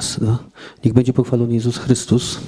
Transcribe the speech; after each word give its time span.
Raz, 0.00 0.20
dwa. 0.20 0.38
Niech 0.84 0.94
będzie 0.94 1.12
pochwalony 1.12 1.54
Jezus 1.54 1.78
Chrystus. 1.78 2.40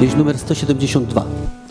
Pieśń 0.00 0.16
numer 0.16 0.38
172. 0.38 1.61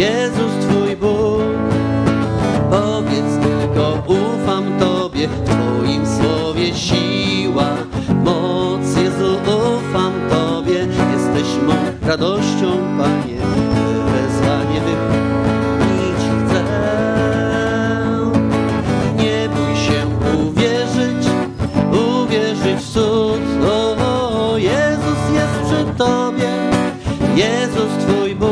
Jezus 0.00 0.52
Twój 0.60 0.96
Bóg. 0.96 1.42
Powiedz 2.70 3.32
tylko, 3.42 4.02
ufam 4.06 4.78
Tobie, 4.78 5.28
w 5.28 5.44
Twoim 5.44 6.06
słowie 6.06 6.74
siła, 6.74 7.70
moc, 8.24 8.96
Jezu, 8.96 9.36
ufam 9.46 10.12
Tobie, 10.30 10.86
jesteś 11.12 11.62
mą 11.66 11.74
radością, 12.06 12.68
Panie, 12.98 13.40
wezwanie 14.12 14.80
wypełnić 14.80 16.22
chcę. 16.38 16.64
Nie 19.16 19.48
bój 19.48 19.76
się 19.76 20.06
uwierzyć, 20.38 21.26
uwierzyć 21.92 22.84
w 22.84 22.92
cud, 22.92 23.40
o, 24.00 24.56
Jezus 24.58 25.20
jest 25.34 25.60
przy 25.64 25.98
Tobie, 25.98 26.50
Jezus 27.36 28.04
Twój 28.06 28.34
Bóg, 28.34 28.49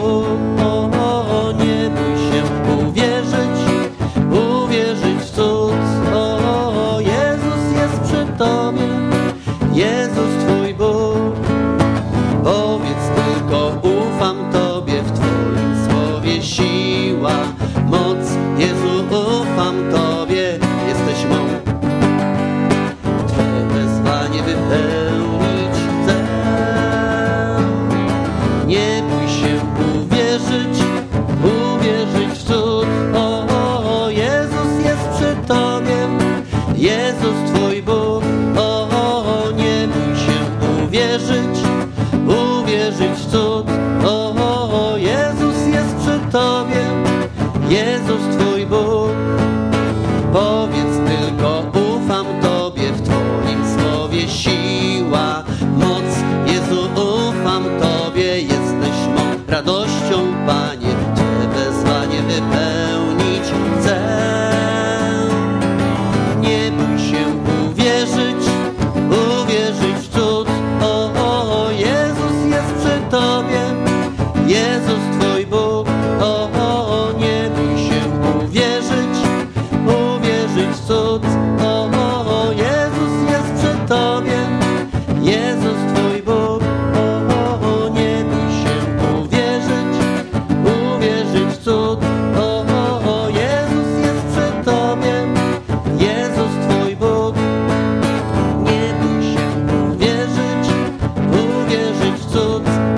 się 40.93 41.68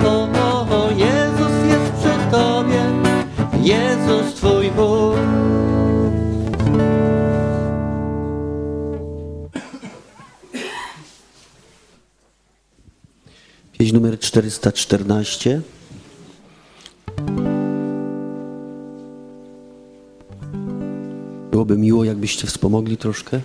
O, 0.04 0.28
o, 0.42 0.86
o, 0.86 0.90
Jezus 0.90 1.66
jest 1.68 1.92
przy 1.92 2.30
Tobie, 2.30 2.82
Jezus 3.62 4.34
Twój 4.34 4.70
Bóg. 4.70 5.16
Pieśń 13.78 13.94
numer 13.94 14.18
414. 14.18 15.60
Byłoby 21.50 21.78
miło, 21.78 22.04
jakbyście 22.04 22.46
wspomogli 22.46 22.96
troszkę. 22.96 23.40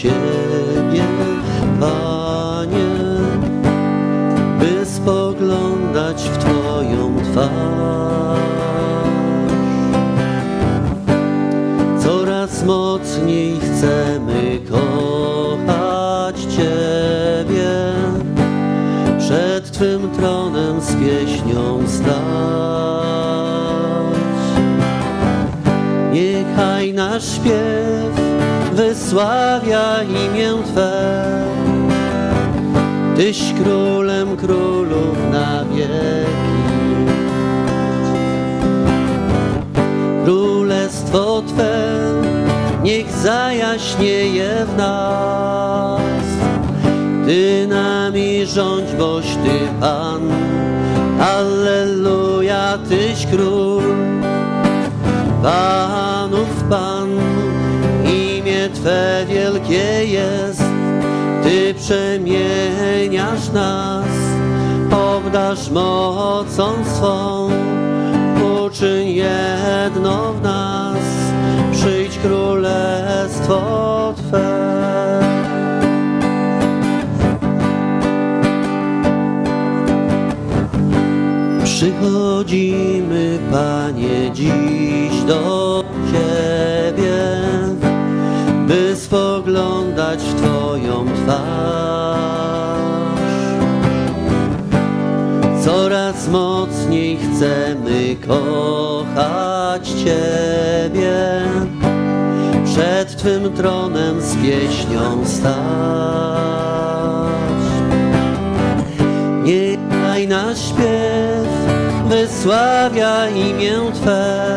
Ciebie, 0.00 1.04
Panie, 1.80 2.90
by 4.58 4.86
spoglądać 4.86 6.22
w 6.22 6.38
Twoją 6.38 7.16
twarz. 7.32 8.40
Coraz 11.98 12.64
mocniej 12.64 13.60
chcemy 13.60 14.58
kochać 14.70 16.40
Ciebie, 16.40 17.92
przed 19.18 19.70
Twym 19.70 20.10
tronem 20.10 20.80
z 20.80 20.94
pieśnią 20.94 21.88
stać. 21.88 22.20
Niechaj 26.12 26.94
nasz 26.94 27.24
śpiew 27.24 28.12
wysławia 28.72 30.02
imię 30.02 30.52
Twe. 30.66 30.92
Tyś 33.16 33.54
królem 33.62 34.36
królów 34.36 35.16
na 35.32 35.64
wieki. 35.64 36.30
Królestwo 40.24 41.42
Twe 41.42 41.90
niech 42.82 43.12
zajaśnieje 43.12 44.66
w 44.66 44.76
nas. 44.76 46.00
Ty 47.26 47.66
nami 47.68 48.46
rządź, 48.46 48.92
boś 48.98 49.24
Ty 49.24 49.80
Pan. 49.80 50.20
Tyś 52.88 53.26
król, 53.26 53.82
Panów 55.42 56.64
Pan, 56.70 57.08
imię 58.04 58.68
Twe 58.74 59.26
wielkie 59.28 60.04
jest, 60.04 60.62
Ty 61.42 61.74
przemieniasz 61.74 63.52
nas, 63.52 64.06
obdasz 64.90 65.70
mocą 65.70 66.72
swą, 66.94 67.50
uczyń 68.64 69.08
jedno 69.08 70.32
w 70.32 70.42
nas, 70.42 70.98
przyjdź 71.72 72.18
królestwo 72.18 73.60
Twe. 74.16 75.29
Przychodzimy, 82.00 83.38
Panie, 83.50 84.30
dziś 84.32 85.22
do 85.26 85.84
Ciebie, 86.12 87.42
by 88.66 88.96
spoglądać 88.96 90.20
w 90.20 90.34
Twoją 90.34 91.06
twarz. 91.24 92.20
Coraz 95.64 96.28
mocniej 96.28 97.18
chcemy 97.18 98.16
kochać 98.26 99.88
Ciebie, 99.88 101.42
przed 102.64 103.16
Twym 103.16 103.52
tronem 103.52 104.20
z 104.20 104.36
pieśnią 104.36 105.26
stać. 105.26 105.50
Niechaj 109.42 110.28
nasz 110.28 110.58
śpiew 110.58 111.59
wysławia 112.10 113.28
imię 113.28 113.74
Twe. 113.94 114.50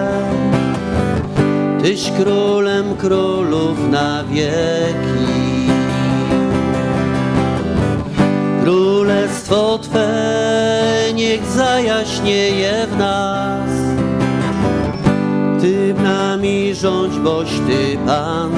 Tyś 1.81 2.11
królem 2.11 2.95
królów 2.97 3.89
na 3.89 4.23
wieki. 4.23 5.33
Królestwo 8.63 9.77
Twe 9.77 10.09
niech 11.13 11.45
zajaśnieje 11.45 12.87
w 12.87 12.97
nas. 12.97 13.69
Ty 15.61 15.93
nami 16.03 16.75
rządź, 16.75 17.19
boś 17.19 17.49
Ty 17.49 17.97
Pan. 18.05 18.51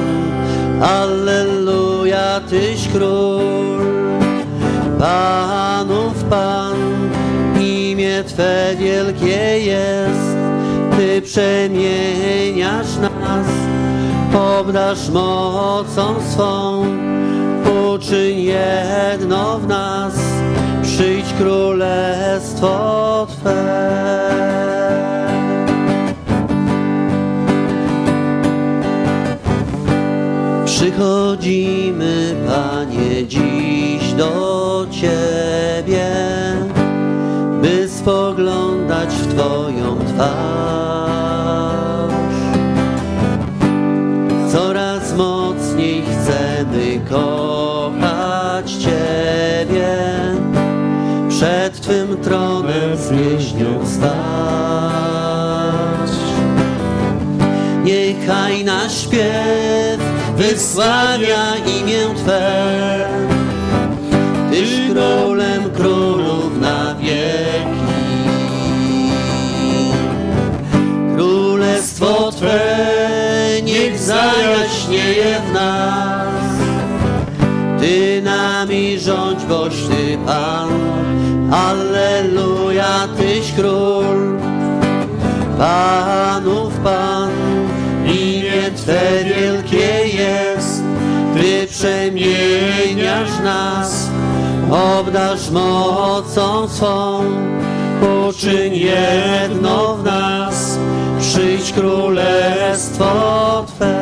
Alleluja, 0.82 2.40
Tyś 2.40 2.88
król. 2.94 3.56
Panów 5.00 6.24
Pan, 6.30 6.76
Twe 8.36 8.76
wielkie 8.80 9.60
jest, 9.60 10.38
Ty 10.98 11.22
przemieniasz 11.22 12.98
nas, 13.02 13.48
obdasz 14.60 15.10
mocą 15.10 16.16
swą, 16.32 16.86
uczyń 17.94 18.42
jedno 18.42 19.60
w 19.60 19.68
nas, 19.68 20.14
przyjdź 20.84 21.26
królestwo 21.38 23.28
Twe. 23.30 23.86
Przychodzimy, 30.66 32.36
Panie, 32.48 33.28
dziś 33.28 34.14
do 34.14 34.86
Ciebie, 34.92 35.45
Twoją 39.36 39.98
twarz. 40.16 40.36
Coraz 44.52 45.14
mocniej 45.14 46.04
chcemy 46.04 47.00
kochać 47.10 48.72
Ciebie, 48.72 49.98
przed 51.30 51.82
Twym 51.82 52.18
tronem 52.18 52.98
z 52.98 53.10
pieśnią 53.10 53.88
stać. 53.88 54.06
Niechaj 57.84 58.64
nasz 58.64 59.02
śpiew 59.02 60.00
wysławia 60.38 61.56
imię 61.80 62.06
Twe. 62.16 63.08
Tyś 64.52 64.70
królem 64.92 65.72
królów 65.72 66.62
na 66.62 66.96
wieki. 66.96 67.75
Królestwo 71.96 72.32
Twe 72.32 73.62
niech 73.64 74.00
zajaśnieje 74.00 75.42
w 75.50 75.54
nas. 75.54 76.28
Ty 77.80 78.22
nami 78.22 79.00
rządź, 79.00 79.46
boś 79.46 79.74
Ty 79.74 80.18
Pan. 80.26 80.70
Alleluja, 81.54 83.08
Tyś 83.18 83.52
król. 83.52 84.40
Panów 85.58 86.74
Pan, 86.84 87.32
imię 88.06 88.72
Twe 88.76 89.24
wielkie 89.24 90.08
jest, 90.08 90.84
Ty 91.34 91.68
przemieniasz 91.68 93.40
nas, 93.44 94.10
obdasz 94.72 95.50
mocą 95.50 96.68
swą, 96.68 97.24
uczyń 98.28 98.76
jedno 98.76 99.98
w 99.98 100.04
nas, 100.04 100.78
przyjdź 101.30 101.74
królestwo 101.74 103.66
Twe. 103.68 103.96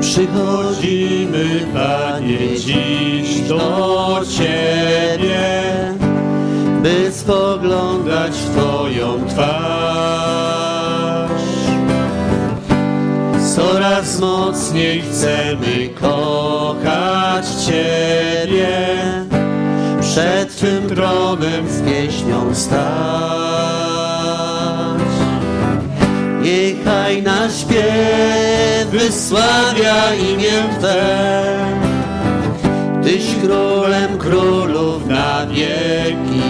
Przychodzimy, 0.00 1.66
Panie, 1.74 2.38
dziś 2.58 3.40
do 3.40 4.20
Ciebie, 4.38 5.62
by 6.82 7.12
spoglądać 7.12 8.32
w 8.32 8.50
Twoją 8.50 9.26
twarz. 9.28 10.26
Coraz 13.56 14.20
Mocniej 14.20 15.02
chcemy 15.02 15.88
kochać 16.00 17.46
Ciebie, 17.66 19.25
przed 20.16 20.56
Twym 20.56 20.88
tronem 20.88 21.68
z 21.68 21.80
pieśnią 21.82 22.54
stać. 22.54 22.80
Niechaj 26.42 27.22
nasz 27.22 27.60
śpiew 27.60 28.86
wysławia 28.90 30.14
imię 30.14 30.62
Twe. 30.78 31.04
Tyś 33.02 33.24
królem 33.42 34.18
królów 34.18 35.06
na 35.06 35.46
wieki. 35.46 36.42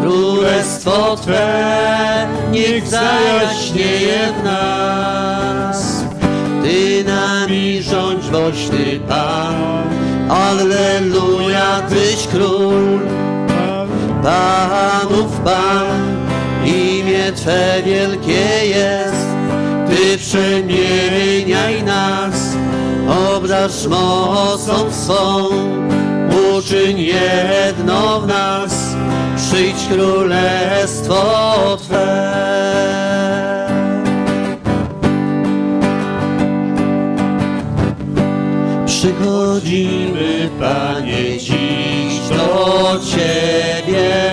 Królestwo 0.00 1.16
Twe 1.16 2.28
niech 2.50 2.88
zajaśnieje 2.88 4.18
w 4.40 4.44
nas. 4.44 6.04
Ty 6.62 7.04
nami 7.04 7.82
rządź, 7.82 8.30
boś 8.30 8.68
Ty 8.70 9.00
Pan. 9.08 9.75
Alleluja, 10.28 11.82
Tyś 11.88 12.26
Król. 12.26 13.00
Panów 14.22 15.40
Pan, 15.44 16.26
imię 16.64 17.32
Twe 17.32 17.82
wielkie 17.84 18.66
jest. 18.66 19.26
Ty 19.88 20.18
przemieniaj 20.18 21.82
nas, 21.82 22.56
obdasz 23.34 23.86
mocą 23.86 24.92
swą. 24.92 25.48
Uczyń 26.56 26.98
jedno 26.98 28.20
w 28.20 28.26
nas, 28.26 28.96
przyjdź 29.36 29.86
królestwo 29.88 31.22
Twe. 31.76 33.55
Przychodzimy, 39.26 40.50
Panie, 40.60 41.38
dziś 41.38 42.28
do 42.28 43.00
Ciebie, 43.04 44.30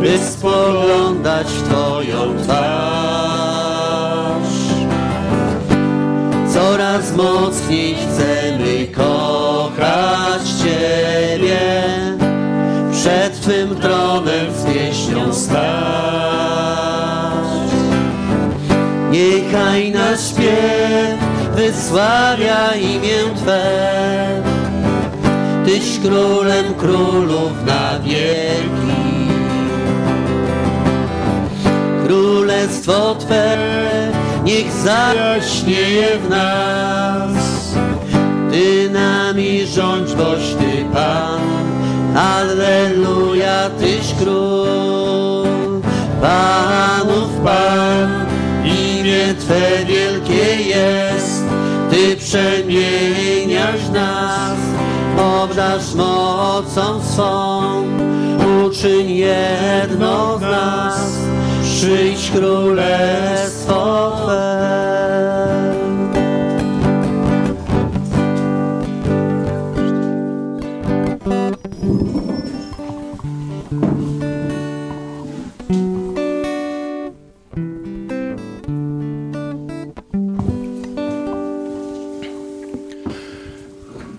by 0.00 0.18
spoglądać 0.18 1.46
w 1.46 1.62
Twoją 1.62 2.36
twarz. 2.42 2.56
Coraz 6.54 7.16
mocniej 7.16 7.94
chcemy 7.94 8.86
kochać 8.86 10.42
Ciebie, 10.62 11.60
przed 12.92 13.40
Twym 13.40 13.76
tronem 13.76 14.52
z 14.56 14.64
pieśnią 14.64 15.34
stać. 15.34 15.56
Niechaj 19.10 19.90
nasz 19.92 20.30
śpiew 20.30 21.25
wysławia 21.56 22.74
imię 22.74 23.18
Twe. 23.36 23.62
Tyś 25.64 25.98
królem 26.02 26.74
królów 26.74 27.52
na 27.66 27.98
wieki. 27.98 29.06
Królestwo 32.06 33.14
Twe 33.14 33.58
niech 34.44 34.72
zajaśnieje 34.72 36.18
w 36.18 36.30
nas. 36.30 37.74
Ty 38.50 38.90
nami 38.90 39.66
rządź, 39.66 40.14
boś 40.14 40.54
Ty 40.58 40.84
Pan. 40.92 41.40
Alleluja, 42.16 43.70
Tyś 43.70 44.14
król. 44.20 45.46
Panów 46.22 47.30
Pan, 47.44 48.26
imię 48.64 49.34
Twe 49.40 49.84
wielkie 49.86 50.62
jest. 50.62 51.15
Przemieniasz 52.14 53.88
nas, 53.92 54.58
obdarz 55.18 55.94
mocą 55.94 57.00
swą. 57.02 57.82
Uczyń 58.66 59.10
jedno 59.10 60.38
z 60.38 60.40
nas, 60.40 61.12
przyjdź 61.62 62.30
królestwo. 62.30 64.05